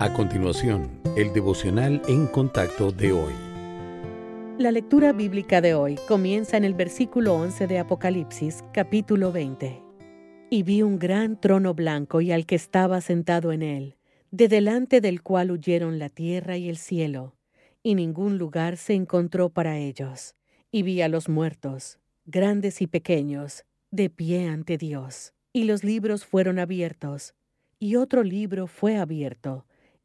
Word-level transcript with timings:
A 0.00 0.12
continuación, 0.12 0.88
el 1.16 1.32
devocional 1.32 2.00
en 2.06 2.28
contacto 2.28 2.92
de 2.92 3.10
hoy. 3.10 3.32
La 4.56 4.70
lectura 4.70 5.12
bíblica 5.12 5.60
de 5.60 5.74
hoy 5.74 5.96
comienza 6.06 6.56
en 6.56 6.62
el 6.62 6.74
versículo 6.74 7.34
11 7.34 7.66
de 7.66 7.80
Apocalipsis, 7.80 8.62
capítulo 8.72 9.32
20. 9.32 9.82
Y 10.50 10.62
vi 10.62 10.82
un 10.82 11.00
gran 11.00 11.40
trono 11.40 11.74
blanco 11.74 12.20
y 12.20 12.30
al 12.30 12.46
que 12.46 12.54
estaba 12.54 13.00
sentado 13.00 13.50
en 13.50 13.62
él, 13.62 13.96
de 14.30 14.46
delante 14.46 15.00
del 15.00 15.20
cual 15.20 15.50
huyeron 15.50 15.98
la 15.98 16.10
tierra 16.10 16.56
y 16.56 16.68
el 16.68 16.76
cielo, 16.76 17.34
y 17.82 17.96
ningún 17.96 18.38
lugar 18.38 18.76
se 18.76 18.94
encontró 18.94 19.50
para 19.50 19.78
ellos. 19.78 20.36
Y 20.70 20.84
vi 20.84 21.02
a 21.02 21.08
los 21.08 21.28
muertos, 21.28 21.98
grandes 22.24 22.82
y 22.82 22.86
pequeños, 22.86 23.64
de 23.90 24.10
pie 24.10 24.48
ante 24.48 24.78
Dios. 24.78 25.32
Y 25.52 25.64
los 25.64 25.82
libros 25.82 26.24
fueron 26.24 26.60
abiertos, 26.60 27.34
y 27.80 27.96
otro 27.96 28.22
libro 28.22 28.68
fue 28.68 28.96
abierto, 28.96 29.64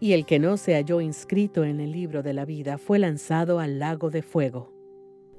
y 0.00 0.12
el 0.12 0.26
que 0.26 0.38
no 0.38 0.56
se 0.56 0.74
halló 0.74 1.00
inscrito 1.00 1.64
en 1.64 1.80
el 1.80 1.92
libro 1.92 2.22
de 2.22 2.32
la 2.32 2.44
vida 2.44 2.78
fue 2.78 2.98
lanzado 2.98 3.58
al 3.58 3.78
lago 3.78 4.10
de 4.10 4.22
fuego. 4.22 4.72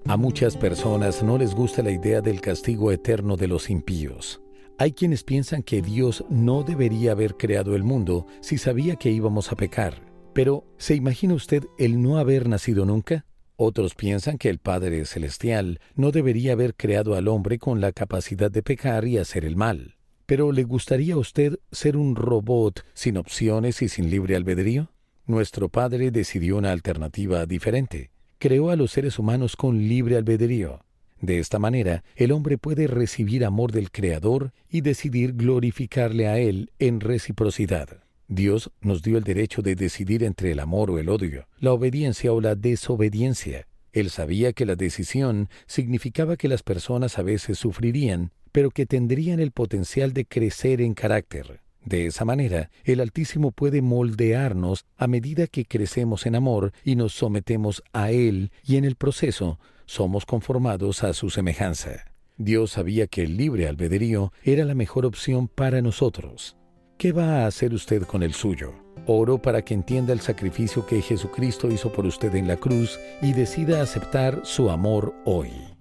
A 0.06 0.16
muchas 0.16 0.56
personas 0.56 1.22
no 1.22 1.38
les 1.38 1.54
gusta 1.54 1.84
la 1.84 1.92
idea 1.92 2.22
del 2.22 2.40
castigo 2.40 2.92
eterno 2.92 3.36
de 3.36 3.48
los 3.48 3.70
impíos. 3.70 4.42
Hay 4.78 4.94
quienes 4.94 5.24
piensan 5.24 5.64
que 5.64 5.82
Dios 5.82 6.24
no 6.30 6.64
debería 6.64 7.12
haber 7.12 7.36
creado 7.36 7.76
el 7.76 7.84
mundo 7.84 8.28
si 8.42 8.58
sabía 8.58 8.96
que 8.96 9.10
íbamos 9.10 9.52
a 9.52 9.56
pecar. 9.56 10.02
Pero, 10.34 10.66
¿se 10.78 10.96
imagina 10.96 11.34
usted 11.34 11.66
el 11.78 12.02
no 12.02 12.20
haber 12.20 12.48
nacido 12.48 12.86
nunca? 12.86 13.26
Otros 13.56 13.96
piensan 13.96 14.38
que 14.38 14.50
el 14.50 14.60
Padre 14.60 15.04
Celestial 15.06 15.80
no 15.96 16.12
debería 16.12 16.54
haber 16.54 16.76
creado 16.76 17.16
al 17.16 17.28
hombre 17.28 17.58
con 17.58 17.82
la 17.82 17.92
capacidad 17.92 18.52
de 18.52 18.62
pecar 18.62 19.06
y 19.06 19.18
hacer 19.18 19.46
el 19.46 19.56
mal. 19.56 19.97
Pero 20.28 20.52
¿le 20.52 20.66
gustaría 20.66 21.14
a 21.14 21.18
usted 21.18 21.58
ser 21.72 21.96
un 21.96 22.18
robot 22.18 22.86
sin 22.94 23.16
opciones 23.16 23.82
y 23.82 23.88
sin 23.88 24.10
libre 24.10 24.36
albedrío? 24.36 24.92
Nuestro 25.26 25.70
Padre 25.70 26.12
decidió 26.12 26.58
una 26.58 26.74
alternativa 26.74 27.46
diferente. 27.46 28.12
Creó 28.38 28.70
a 28.70 28.76
los 28.76 28.92
seres 28.92 29.20
humanos 29.20 29.56
con 29.56 29.88
libre 29.88 30.18
albedrío. 30.18 30.84
De 31.22 31.40
esta 31.40 31.60
manera, 31.60 32.04
el 32.18 32.34
hombre 32.34 32.58
puede 32.58 32.88
recibir 32.88 33.46
amor 33.46 33.72
del 33.72 33.90
Creador 33.90 34.52
y 34.70 34.82
decidir 34.82 35.34
glorificarle 35.34 36.28
a 36.28 36.38
Él 36.40 36.72
en 36.78 37.00
reciprocidad. 37.00 38.04
Dios 38.28 38.72
nos 38.82 39.04
dio 39.04 39.18
el 39.18 39.24
derecho 39.24 39.62
de 39.62 39.76
decidir 39.76 40.26
entre 40.26 40.52
el 40.52 40.60
amor 40.60 40.92
o 40.92 41.00
el 41.00 41.08
odio, 41.08 41.48
la 41.58 41.72
obediencia 41.72 42.34
o 42.34 42.42
la 42.42 42.56
desobediencia. 42.56 43.66
Él 43.94 44.10
sabía 44.10 44.52
que 44.52 44.66
la 44.66 44.76
decisión 44.76 45.48
significaba 45.68 46.36
que 46.36 46.50
las 46.50 46.64
personas 46.64 47.18
a 47.18 47.24
veces 47.24 47.58
sufrirían, 47.58 48.32
pero 48.58 48.72
que 48.72 48.88
tendrían 48.88 49.40
el 49.40 49.52
potencial 49.52 50.14
de 50.14 50.26
crecer 50.26 50.82
en 50.82 50.96
carácter. 50.96 51.62
De 51.86 52.08
esa 52.08 52.26
manera, 52.26 52.72
el 52.86 53.02
Altísimo 53.02 53.52
puede 53.52 53.84
moldearnos 53.84 54.84
a 54.98 55.06
medida 55.06 55.46
que 55.46 55.64
crecemos 55.64 56.26
en 56.26 56.34
amor 56.34 56.72
y 56.84 56.96
nos 56.96 57.14
sometemos 57.14 57.84
a 57.94 58.10
Él, 58.10 58.52
y 58.64 58.78
en 58.78 58.86
el 58.86 58.96
proceso 58.96 59.60
somos 59.86 60.26
conformados 60.26 61.04
a 61.04 61.14
su 61.14 61.30
semejanza. 61.30 62.06
Dios 62.38 62.72
sabía 62.72 63.06
que 63.06 63.22
el 63.22 63.38
libre 63.38 63.68
albedrío 63.68 64.34
era 64.42 64.66
la 64.66 64.74
mejor 64.74 65.06
opción 65.06 65.48
para 65.48 65.84
nosotros. 65.84 66.58
¿Qué 66.98 67.12
va 67.12 67.44
a 67.44 67.46
hacer 67.46 67.76
usted 67.76 68.02
con 68.06 68.24
el 68.24 68.34
suyo? 68.34 68.74
Oro 69.06 69.40
para 69.40 69.62
que 69.62 69.76
entienda 69.76 70.14
el 70.14 70.22
sacrificio 70.22 70.84
que 70.88 71.04
Jesucristo 71.04 71.68
hizo 71.68 71.94
por 71.94 72.08
usted 72.08 72.34
en 72.34 72.48
la 72.48 72.58
cruz 72.58 73.00
y 73.22 73.34
decida 73.34 73.84
aceptar 73.84 74.42
su 74.46 74.72
amor 74.72 75.14
hoy. 75.26 75.77